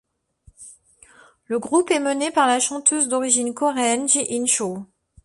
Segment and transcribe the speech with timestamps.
[1.45, 4.87] Le groupe est mené par la chanteuse d'origine coréenne Ji-In Cho.